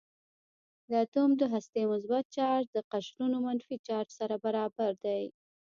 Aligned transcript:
د 0.89 0.91
اتوم 1.03 1.29
د 1.37 1.43
هستې 1.53 1.81
مثبت 1.91 2.25
چارج 2.35 2.65
د 2.71 2.77
قشرونو 2.91 3.37
منفي 3.45 3.77
چارج 3.87 4.09
سره 4.19 4.35
برابر 4.45 4.91
دی. 5.05 5.23